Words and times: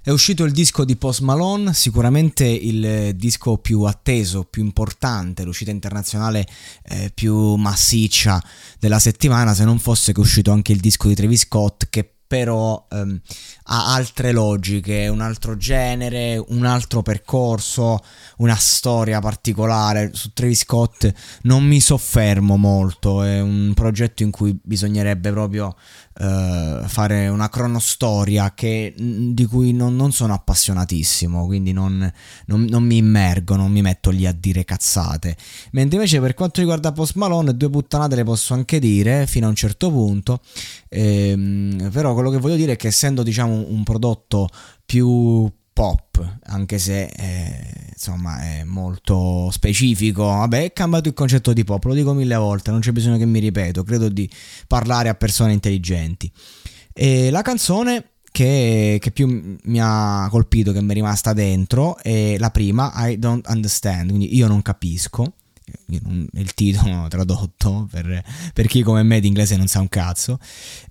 È 0.00 0.10
uscito 0.10 0.44
il 0.44 0.52
disco 0.52 0.84
di 0.84 0.96
Post 0.96 1.20
Malone, 1.20 1.74
sicuramente 1.74 2.44
il 2.44 3.14
disco 3.16 3.58
più 3.58 3.82
atteso, 3.82 4.44
più 4.44 4.62
importante, 4.62 5.44
l'uscita 5.44 5.70
internazionale 5.70 6.46
eh, 6.84 7.10
più 7.12 7.56
massiccia 7.56 8.42
della 8.78 8.98
settimana, 8.98 9.54
se 9.54 9.64
non 9.64 9.78
fosse 9.78 10.12
che 10.12 10.20
è 10.20 10.22
uscito 10.22 10.50
anche 10.50 10.72
il 10.72 10.80
disco 10.80 11.08
di 11.08 11.14
Travis 11.14 11.42
Scott 11.42 11.88
che 11.90 12.17
però 12.28 12.86
ehm, 12.90 13.20
ha 13.64 13.94
altre 13.94 14.32
logiche, 14.32 15.08
un 15.08 15.22
altro 15.22 15.56
genere, 15.56 16.36
un 16.48 16.66
altro 16.66 17.00
percorso, 17.00 17.98
una 18.36 18.54
storia 18.54 19.18
particolare. 19.18 20.10
Su 20.12 20.32
Travis 20.34 20.60
Scott 20.60 21.10
non 21.42 21.64
mi 21.64 21.80
soffermo 21.80 22.56
molto, 22.56 23.22
è 23.22 23.40
un 23.40 23.72
progetto 23.74 24.22
in 24.22 24.30
cui 24.30 24.56
bisognerebbe 24.62 25.30
proprio 25.32 25.74
eh, 26.20 26.82
fare 26.84 27.28
una 27.28 27.48
cronostoria 27.48 28.52
che, 28.52 28.92
di 28.96 29.46
cui 29.46 29.72
non, 29.72 29.94
non, 29.94 30.10
sono 30.10 30.34
appassionatissimo, 30.34 31.46
quindi 31.46 31.72
non, 31.72 32.12
non, 32.46 32.64
non, 32.64 32.82
mi 32.82 32.96
immergo, 32.96 33.54
non 33.54 33.70
mi 33.70 33.82
metto 33.82 34.10
lì 34.10 34.26
a 34.26 34.32
dire 34.32 34.64
cazzate. 34.64 35.36
Mentre 35.72 35.96
invece 35.96 36.20
per 36.20 36.34
quanto 36.34 36.58
riguarda 36.58 36.90
Post 36.90 37.14
Malone, 37.14 37.56
due 37.56 37.70
puttanate 37.70 38.16
le 38.16 38.24
posso 38.24 38.52
anche 38.52 38.80
dire 38.80 39.28
fino 39.28 39.46
a 39.46 39.50
un 39.50 39.54
certo 39.54 39.90
punto, 39.90 40.40
ehm, 40.88 41.88
però 41.92 42.14
quello 42.18 42.30
che 42.30 42.38
voglio 42.38 42.56
dire 42.56 42.72
è 42.72 42.76
che 42.76 42.88
essendo 42.88 43.22
diciamo 43.22 43.66
un 43.68 43.84
prodotto 43.84 44.48
più 44.84 45.48
pop, 45.72 46.38
anche 46.46 46.76
se 46.80 47.04
eh, 47.04 47.90
insomma 47.92 48.40
è 48.40 48.64
molto 48.64 49.48
specifico. 49.52 50.24
Vabbè, 50.24 50.64
è 50.64 50.72
cambiato 50.72 51.06
il 51.06 51.14
concetto 51.14 51.52
di 51.52 51.62
pop, 51.62 51.84
lo 51.84 51.94
dico 51.94 52.12
mille 52.14 52.34
volte, 52.34 52.72
non 52.72 52.80
c'è 52.80 52.90
bisogno 52.90 53.16
che 53.16 53.26
mi 53.26 53.38
ripeto, 53.38 53.84
credo 53.84 54.08
di 54.08 54.28
parlare 54.66 55.08
a 55.08 55.14
persone 55.14 55.52
intelligenti. 55.52 56.28
E 56.92 57.30
la 57.30 57.42
canzone 57.42 58.14
che, 58.32 58.98
che, 59.00 59.10
più 59.12 59.56
mi 59.62 59.78
ha 59.80 60.26
colpito, 60.28 60.72
che 60.72 60.82
mi 60.82 60.90
è 60.90 60.94
rimasta 60.94 61.32
dentro, 61.32 61.96
è 61.98 62.36
la 62.38 62.50
prima, 62.50 62.92
I 62.96 63.16
Don't 63.16 63.46
Understand, 63.46 64.08
quindi 64.08 64.34
io 64.34 64.48
non 64.48 64.62
capisco 64.62 65.34
il 65.86 66.54
titolo 66.54 67.06
tradotto 67.10 67.88
per, 67.90 68.22
per, 68.52 68.66
chi 68.66 68.82
come 68.82 69.02
me 69.02 69.20
di 69.20 69.26
inglese 69.26 69.56
non 69.56 69.66
sa 69.66 69.80
un 69.80 69.88
cazzo. 69.88 70.38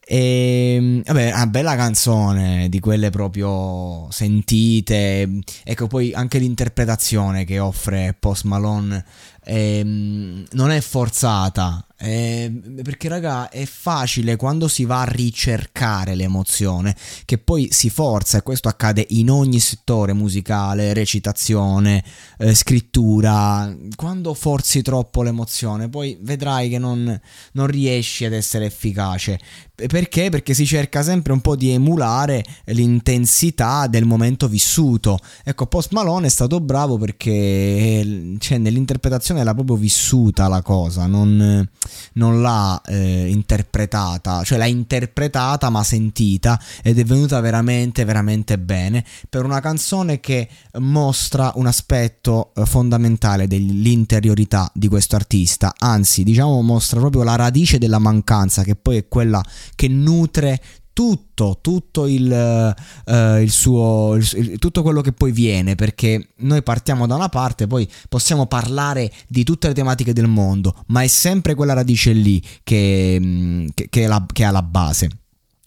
E 0.05 1.01
vabbè 1.05 1.33
una 1.33 1.47
bella 1.47 1.75
canzone 1.75 2.69
di 2.69 2.79
quelle 2.79 3.09
proprio 3.09 4.07
sentite. 4.11 5.39
Ecco 5.63 5.87
poi 5.87 6.13
anche 6.13 6.39
l'interpretazione 6.39 7.45
che 7.45 7.59
offre 7.59 8.15
Post 8.19 8.43
Malone 8.43 9.03
ehm, 9.43 10.45
non 10.51 10.71
è 10.71 10.81
forzata 10.81 11.86
eh, 11.99 12.51
perché 12.83 13.07
raga 13.07 13.49
è 13.49 13.65
facile 13.65 14.35
quando 14.35 14.67
si 14.67 14.85
va 14.85 15.01
a 15.01 15.05
ricercare 15.05 16.13
l'emozione 16.13 16.95
che 17.25 17.39
poi 17.39 17.69
si 17.71 17.89
forza 17.89 18.37
e 18.37 18.43
questo 18.43 18.67
accade 18.67 19.03
in 19.09 19.31
ogni 19.31 19.59
settore 19.59 20.13
musicale 20.13 20.93
recitazione 20.93 22.03
eh, 22.37 22.53
scrittura 22.53 23.75
quando 23.95 24.35
forzi 24.35 24.83
troppo 24.83 25.23
l'emozione 25.23 25.89
poi 25.89 26.17
vedrai 26.21 26.69
che 26.69 26.77
non, 26.77 27.19
non 27.53 27.67
riesci 27.67 28.25
ad 28.25 28.33
essere 28.33 28.65
efficace 28.65 29.39
perché? 29.85 30.29
Perché 30.31 30.55
si 30.55 30.65
cerca 30.65 31.03
sempre 31.03 31.33
un 31.33 31.39
po' 31.39 31.55
di 31.55 31.69
emulare 31.69 32.43
l'intensità 32.65 33.85
del 33.85 34.05
momento 34.05 34.47
vissuto. 34.47 35.19
Ecco, 35.43 35.67
Post 35.67 35.91
Malone 35.91 36.25
è 36.25 36.29
stato 36.31 36.59
bravo 36.59 36.97
perché 36.97 38.35
cioè, 38.39 38.57
nell'interpretazione 38.57 39.43
l'ha 39.43 39.53
proprio 39.53 39.75
vissuta 39.75 40.47
la 40.47 40.63
cosa, 40.63 41.05
non, 41.05 41.67
non 42.13 42.41
l'ha 42.41 42.81
eh, 42.85 43.27
interpretata, 43.29 44.43
cioè 44.43 44.57
l'ha 44.57 44.65
interpretata 44.65 45.69
ma 45.69 45.83
sentita 45.83 46.59
ed 46.83 46.99
è 46.99 47.03
venuta 47.03 47.39
veramente, 47.39 48.05
veramente 48.05 48.57
bene 48.57 49.03
per 49.29 49.45
una 49.45 49.59
canzone 49.59 50.19
che 50.19 50.47
mostra 50.79 51.51
un 51.55 51.67
aspetto 51.67 52.51
eh, 52.55 52.65
fondamentale 52.65 53.47
dell'interiorità 53.47 54.69
di 54.73 54.87
questo 54.87 55.15
artista, 55.15 55.73
anzi 55.77 56.23
diciamo 56.23 56.61
mostra 56.61 56.99
proprio 56.99 57.23
la 57.23 57.35
radice 57.35 57.77
della 57.77 57.99
mancanza 57.99 58.63
che 58.63 58.75
poi 58.75 58.97
è 58.97 59.07
quella 59.07 59.43
che 59.75 59.87
nutre 59.87 60.61
tutto, 60.97 61.59
tutto 61.61 62.07
il, 62.07 62.73
uh, 63.05 63.35
il 63.39 63.51
suo, 63.51 64.15
il, 64.15 64.57
tutto 64.57 64.81
quello 64.81 65.01
che 65.01 65.11
poi 65.11 65.31
viene, 65.31 65.75
perché 65.75 66.29
noi 66.37 66.63
partiamo 66.63 67.05
da 67.05 67.13
una 67.13 67.29
parte, 67.29 67.67
poi 67.67 67.87
possiamo 68.09 68.47
parlare 68.47 69.13
di 69.27 69.43
tutte 69.43 69.67
le 69.67 69.75
tematiche 69.75 70.11
del 70.11 70.25
mondo, 70.25 70.73
ma 70.87 71.03
è 71.03 71.07
sempre 71.07 71.53
quella 71.53 71.73
radice 71.73 72.13
lì 72.13 72.43
che, 72.63 73.19
mm, 73.21 73.67
che, 73.75 73.89
che, 73.89 74.07
la, 74.07 74.25
che 74.33 74.43
ha 74.43 74.49
la 74.49 74.63
base. 74.63 75.07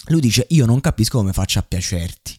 Lui 0.06 0.20
dice: 0.20 0.46
Io 0.48 0.66
non 0.66 0.80
capisco 0.80 1.18
come 1.18 1.32
faccia 1.32 1.60
a 1.60 1.64
piacerti 1.68 2.34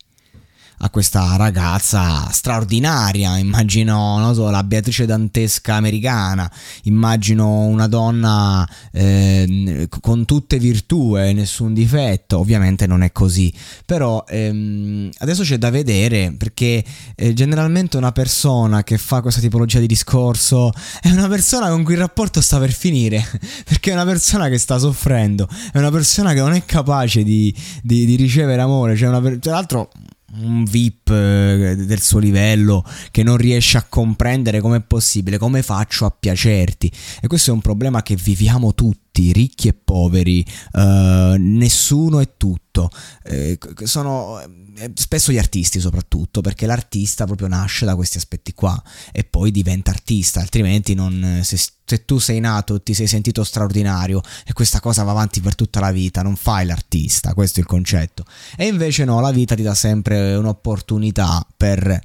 a 0.83 0.89
questa 0.89 1.35
ragazza 1.35 2.27
straordinaria, 2.31 3.37
immagino, 3.37 4.17
non 4.17 4.33
so, 4.33 4.49
la 4.49 4.63
Beatrice 4.63 5.05
Dantesca 5.05 5.75
americana, 5.75 6.51
immagino 6.83 7.59
una 7.59 7.87
donna 7.87 8.67
eh, 8.91 9.87
con 10.01 10.25
tutte 10.25 10.57
virtù 10.57 11.15
e 11.17 11.33
nessun 11.33 11.73
difetto, 11.73 12.39
ovviamente 12.39 12.87
non 12.87 13.03
è 13.03 13.11
così, 13.11 13.53
però 13.85 14.23
ehm, 14.27 15.09
adesso 15.19 15.43
c'è 15.43 15.57
da 15.57 15.69
vedere 15.69 16.33
perché 16.35 16.83
eh, 17.15 17.33
generalmente 17.33 17.97
una 17.97 18.11
persona 18.11 18.83
che 18.83 18.97
fa 18.97 19.21
questa 19.21 19.39
tipologia 19.39 19.79
di 19.79 19.87
discorso 19.87 20.71
è 21.01 21.09
una 21.09 21.27
persona 21.27 21.69
con 21.69 21.83
cui 21.83 21.93
il 21.93 21.99
rapporto 21.99 22.41
sta 22.41 22.57
per 22.57 22.71
finire, 22.71 23.23
perché 23.65 23.91
è 23.91 23.93
una 23.93 24.05
persona 24.05 24.49
che 24.49 24.57
sta 24.57 24.79
soffrendo, 24.79 25.47
è 25.71 25.77
una 25.77 25.91
persona 25.91 26.33
che 26.33 26.39
non 26.39 26.53
è 26.53 26.65
capace 26.65 27.23
di, 27.23 27.53
di, 27.83 28.05
di 28.07 28.15
ricevere 28.15 28.61
amore, 28.61 28.95
cioè 28.95 29.09
una, 29.09 29.37
tra 29.37 29.51
l'altro 29.51 29.91
un 30.39 30.63
VIP 30.63 31.09
eh, 31.09 31.75
del 31.77 32.01
suo 32.01 32.19
livello 32.19 32.85
che 33.11 33.23
non 33.23 33.37
riesce 33.37 33.77
a 33.77 33.85
comprendere 33.87 34.61
com'è 34.61 34.79
possibile, 34.81 35.37
come 35.37 35.61
faccio 35.61 36.05
a 36.05 36.15
piacerti. 36.17 36.91
E 37.21 37.27
questo 37.27 37.51
è 37.51 37.53
un 37.53 37.61
problema 37.61 38.01
che 38.03 38.15
viviamo 38.15 38.73
tutti, 38.73 39.10
ricchi 39.31 39.67
e 39.67 39.73
poveri, 39.73 40.45
uh, 40.73 41.35
nessuno 41.37 42.19
è 42.19 42.37
tutto. 42.37 42.89
Eh, 43.23 43.57
sono 43.83 44.39
eh, 44.77 44.91
spesso 44.95 45.31
gli 45.31 45.37
artisti 45.37 45.79
soprattutto, 45.79 46.41
perché 46.41 46.65
l'artista 46.65 47.25
proprio 47.25 47.47
nasce 47.47 47.85
da 47.85 47.95
questi 47.95 48.17
aspetti 48.17 48.53
qua 48.53 48.81
e 49.11 49.23
poi 49.23 49.51
diventa 49.51 49.91
artista, 49.91 50.39
altrimenti 50.39 50.93
non, 50.93 51.41
se, 51.43 51.57
se 51.57 52.05
tu 52.05 52.17
sei 52.17 52.39
nato, 52.39 52.81
ti 52.81 52.93
sei 52.93 53.07
sentito 53.07 53.43
straordinario 53.43 54.21
e 54.45 54.53
questa 54.53 54.79
cosa 54.79 55.03
va 55.03 55.11
avanti 55.11 55.41
per 55.41 55.55
tutta 55.55 55.79
la 55.79 55.91
vita, 55.91 56.21
non 56.21 56.35
fai 56.35 56.65
l'artista, 56.65 57.33
questo 57.33 57.59
è 57.59 57.63
il 57.63 57.67
concetto. 57.67 58.23
E 58.55 58.67
invece 58.67 59.03
no, 59.03 59.19
la 59.19 59.31
vita 59.31 59.55
ti 59.55 59.61
dà 59.61 59.75
sempre 59.75 60.35
un'opportunità 60.35 61.45
per 61.57 62.01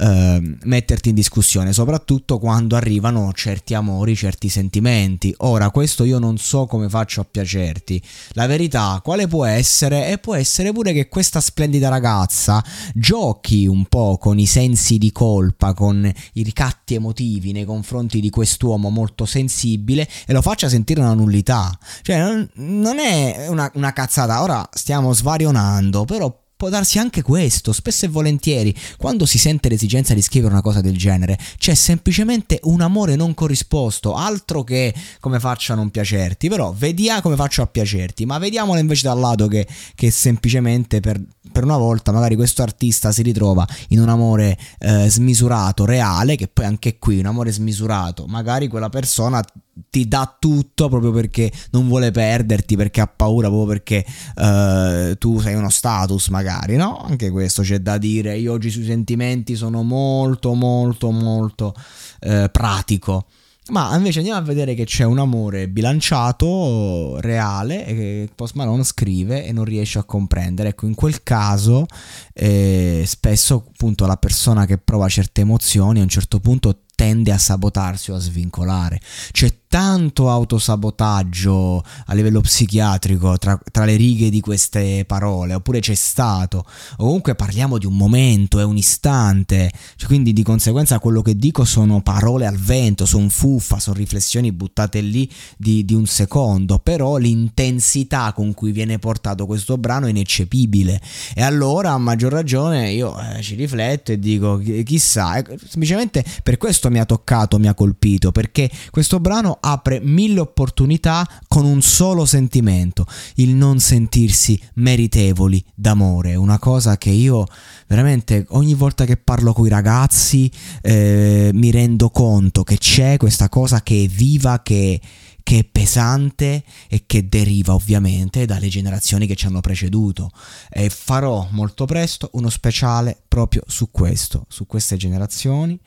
eh, 0.00 0.56
metterti 0.62 1.08
in 1.08 1.14
discussione, 1.16 1.72
soprattutto 1.72 2.38
quando 2.38 2.76
arrivano 2.76 3.32
certi 3.32 3.74
amori, 3.74 4.14
certi 4.14 4.48
sentimenti. 4.48 5.34
Ora, 5.38 5.70
questo 5.70 6.04
io 6.04 6.18
non 6.18 6.38
so 6.38 6.66
come 6.66 6.88
faccio 6.88 7.20
a 7.20 7.26
piacerti. 7.28 8.00
La 8.30 8.46
verità, 8.46 9.00
quale 9.02 9.26
può 9.26 9.44
essere? 9.44 10.08
E 10.10 10.18
può 10.18 10.34
essere 10.36 10.72
pure 10.72 10.92
che 10.92 11.08
questa 11.08 11.40
splendida 11.40 11.88
ragazza 11.88 12.64
giochi 12.94 13.66
un 13.66 13.86
po' 13.86 14.18
con 14.18 14.38
i 14.38 14.46
sensi 14.46 14.98
di 14.98 15.10
colpa, 15.10 15.74
con 15.74 16.10
i 16.34 16.42
ricatti 16.42 16.94
emotivi 16.94 17.52
nei 17.52 17.64
confronti 17.64 18.20
di 18.20 18.30
quest'uomo 18.30 18.90
molto 18.90 19.24
sensibile 19.26 20.08
e 20.26 20.32
lo 20.32 20.42
faccia 20.42 20.68
sentire 20.68 21.00
una 21.00 21.14
nullità. 21.14 21.76
Cioè, 22.02 22.18
non, 22.18 22.48
non 22.54 22.98
è 22.98 23.46
una, 23.48 23.68
una 23.74 23.92
cazzata. 23.92 24.42
Ora 24.42 24.68
stiamo 24.72 25.12
svarionando, 25.12 26.04
però 26.04 26.46
può 26.58 26.68
darsi 26.70 26.98
anche 26.98 27.22
questo, 27.22 27.72
spesso 27.72 28.04
e 28.04 28.08
volentieri, 28.08 28.74
quando 28.96 29.26
si 29.26 29.38
sente 29.38 29.68
l'esigenza 29.68 30.12
di 30.12 30.20
scrivere 30.20 30.52
una 30.52 30.60
cosa 30.60 30.80
del 30.80 30.98
genere, 30.98 31.38
c'è 31.56 31.72
semplicemente 31.72 32.58
un 32.64 32.80
amore 32.80 33.14
non 33.14 33.32
corrisposto, 33.32 34.16
altro 34.16 34.64
che 34.64 34.92
come 35.20 35.38
faccio 35.38 35.72
a 35.72 35.76
non 35.76 35.90
piacerti, 35.90 36.48
però 36.48 36.74
vediamo 36.76 37.20
come 37.20 37.36
faccio 37.36 37.62
a 37.62 37.66
piacerti, 37.68 38.26
ma 38.26 38.38
vediamolo 38.38 38.80
invece 38.80 39.06
dal 39.06 39.20
lato 39.20 39.46
che, 39.46 39.68
che 39.94 40.10
semplicemente 40.10 40.98
per, 40.98 41.22
per, 41.58 41.64
una 41.64 41.76
volta 41.76 42.12
magari 42.12 42.36
questo 42.36 42.62
artista 42.62 43.10
si 43.10 43.22
ritrova 43.22 43.66
in 43.88 44.00
un 44.00 44.08
amore 44.08 44.56
eh, 44.78 45.08
smisurato, 45.08 45.84
reale, 45.84 46.36
che 46.36 46.46
poi 46.46 46.64
anche 46.64 46.98
qui 46.98 47.18
un 47.18 47.26
amore 47.26 47.50
smisurato, 47.50 48.26
magari 48.26 48.68
quella 48.68 48.88
persona 48.88 49.42
ti 49.90 50.06
dà 50.06 50.36
tutto 50.38 50.88
proprio 50.88 51.12
perché 51.12 51.50
non 51.70 51.88
vuole 51.88 52.10
perderti, 52.10 52.76
perché 52.76 53.00
ha 53.00 53.06
paura, 53.06 53.48
proprio 53.48 53.68
perché 53.68 54.04
uh, 54.36 55.16
tu 55.18 55.38
sei 55.40 55.54
uno 55.54 55.70
status 55.70 56.28
magari, 56.28 56.76
no? 56.76 56.98
Anche 56.98 57.30
questo 57.30 57.62
c'è 57.62 57.78
da 57.78 57.96
dire. 57.96 58.36
Io 58.38 58.52
oggi 58.52 58.70
sui 58.70 58.84
sentimenti 58.84 59.54
sono 59.54 59.82
molto, 59.82 60.54
molto, 60.54 61.10
molto 61.10 61.74
uh, 62.20 62.50
pratico. 62.50 63.26
Ma 63.68 63.94
invece 63.94 64.18
andiamo 64.20 64.38
a 64.38 64.42
vedere 64.42 64.74
che 64.74 64.84
c'è 64.84 65.04
un 65.04 65.18
amore 65.18 65.68
bilanciato, 65.68 67.20
reale, 67.20 67.84
che 67.84 68.28
Post 68.34 68.54
Malone 68.54 68.82
scrive 68.82 69.44
e 69.44 69.52
non 69.52 69.64
riesce 69.64 69.98
a 69.98 70.04
comprendere. 70.04 70.70
Ecco, 70.70 70.86
in 70.86 70.94
quel 70.94 71.22
caso 71.22 71.86
eh, 72.32 73.02
spesso 73.06 73.66
appunto 73.68 74.06
la 74.06 74.16
persona 74.16 74.64
che 74.64 74.78
prova 74.78 75.08
certe 75.08 75.42
emozioni 75.42 76.00
a 76.00 76.02
un 76.02 76.08
certo 76.08 76.40
punto 76.40 76.80
tende 76.94 77.30
a 77.30 77.38
sabotarsi 77.38 78.10
o 78.10 78.16
a 78.16 78.18
svincolare. 78.18 79.00
C'è 79.32 79.52
tanto 79.68 80.30
autosabotaggio 80.30 81.84
a 82.06 82.14
livello 82.14 82.40
psichiatrico 82.40 83.36
tra, 83.36 83.60
tra, 83.70 83.84
le 83.84 83.96
righe 83.96 84.30
di 84.30 84.40
queste 84.40 85.04
parole, 85.06 85.54
oppure 85.54 85.80
c'è 85.80 85.94
stato, 85.94 86.64
o 86.96 87.04
comunque 87.04 87.34
parliamo 87.34 87.76
di 87.78 87.86
un 87.86 87.96
momento, 87.96 88.58
è 88.58 88.64
un 88.64 88.78
istante, 88.78 89.70
cioè, 89.96 90.08
quindi 90.08 90.32
di 90.32 90.42
conseguenza 90.42 90.98
quello 90.98 91.20
che 91.20 91.36
dico 91.36 91.64
sono 91.64 92.00
parole 92.00 92.46
al 92.46 92.56
vento, 92.56 93.04
sono 93.04 93.28
fuffa, 93.28 93.78
sono 93.78 93.96
riflessioni 93.96 94.52
buttate 94.52 95.00
lì 95.00 95.30
di, 95.56 95.84
di 95.84 95.94
un 95.94 96.06
secondo, 96.06 96.78
però 96.78 97.16
l'intensità 97.16 98.32
con 98.32 98.54
cui 98.54 98.72
viene 98.72 98.98
portato 98.98 99.44
questo 99.44 99.76
brano 99.76 100.06
è 100.06 100.10
ineccepibile. 100.10 101.00
E 101.34 101.42
allora 101.42 101.92
a 101.92 101.98
maggior 101.98 102.32
ragione 102.32 102.90
io 102.90 103.14
eh, 103.20 103.42
ci 103.42 103.54
rifletto 103.54 104.12
e 104.12 104.18
dico 104.18 104.58
chissà, 104.84 105.36
eh, 105.36 105.58
semplicemente 105.68 106.24
per 106.42 106.56
questo 106.56 106.88
mi 106.90 106.98
ha 106.98 107.04
toccato, 107.04 107.58
mi 107.58 107.68
ha 107.68 107.74
colpito, 107.74 108.32
perché 108.32 108.70
questo 108.90 109.20
brano 109.20 109.57
apre 109.60 110.00
mille 110.02 110.40
opportunità 110.40 111.26
con 111.46 111.64
un 111.64 111.80
solo 111.82 112.24
sentimento, 112.24 113.06
il 113.36 113.54
non 113.54 113.78
sentirsi 113.78 114.60
meritevoli 114.74 115.62
d'amore, 115.74 116.34
una 116.34 116.58
cosa 116.58 116.96
che 116.98 117.10
io 117.10 117.46
veramente 117.86 118.46
ogni 118.50 118.74
volta 118.74 119.04
che 119.04 119.16
parlo 119.16 119.52
con 119.52 119.66
i 119.66 119.70
ragazzi 119.70 120.50
eh, 120.82 121.50
mi 121.52 121.70
rendo 121.70 122.10
conto 122.10 122.62
che 122.62 122.78
c'è 122.78 123.16
questa 123.16 123.48
cosa 123.48 123.82
che 123.82 124.04
è 124.04 124.06
viva, 124.06 124.62
che 124.62 125.00
che 125.48 125.60
è 125.60 125.64
pesante 125.64 126.62
e 126.88 127.04
che 127.06 127.26
deriva 127.26 127.72
ovviamente 127.72 128.44
dalle 128.44 128.68
generazioni 128.68 129.26
che 129.26 129.34
ci 129.34 129.46
hanno 129.46 129.60
preceduto. 129.60 130.30
E 130.68 130.90
farò 130.90 131.48
molto 131.52 131.86
presto 131.86 132.28
uno 132.34 132.50
speciale 132.50 133.18
proprio 133.26 133.62
su 133.66 133.90
questo, 133.90 134.44
su 134.50 134.66
queste 134.66 134.98
generazioni 134.98 135.80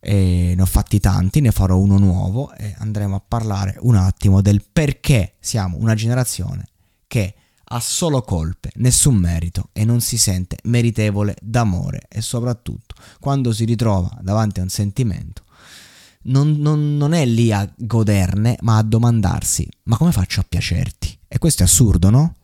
e 0.00 0.54
ne 0.56 0.62
ho 0.62 0.64
fatti 0.64 0.98
tanti, 0.98 1.42
ne 1.42 1.50
farò 1.50 1.76
uno 1.76 1.98
nuovo 1.98 2.54
e 2.54 2.74
andremo 2.78 3.16
a 3.16 3.20
parlare 3.20 3.76
un 3.80 3.96
attimo 3.96 4.40
del 4.40 4.64
perché 4.72 5.34
siamo 5.40 5.76
una 5.78 5.94
generazione 5.94 6.64
che 7.06 7.34
ha 7.64 7.80
solo 7.80 8.22
colpe, 8.22 8.70
nessun 8.76 9.16
merito 9.16 9.68
e 9.74 9.84
non 9.84 10.00
si 10.00 10.16
sente 10.16 10.56
meritevole 10.62 11.36
d'amore 11.42 12.06
e 12.08 12.22
soprattutto 12.22 12.94
quando 13.20 13.52
si 13.52 13.66
ritrova 13.66 14.08
davanti 14.22 14.60
a 14.60 14.62
un 14.62 14.70
sentimento 14.70 15.42
non, 16.24 16.56
non, 16.58 16.96
non 16.96 17.12
è 17.12 17.24
lì 17.24 17.52
a 17.52 17.70
goderne 17.76 18.56
ma 18.60 18.76
a 18.76 18.82
domandarsi 18.82 19.68
ma 19.84 19.96
come 19.96 20.12
faccio 20.12 20.40
a 20.40 20.46
piacerti? 20.48 21.18
E 21.28 21.38
questo 21.38 21.62
è 21.62 21.66
assurdo, 21.66 22.10
no? 22.10 22.34